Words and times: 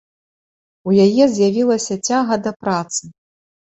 У 0.91 0.95
яе 1.05 1.23
з'явілася 1.35 1.95
цяга 2.07 2.33
да 2.49 2.59
працы. 2.65 3.03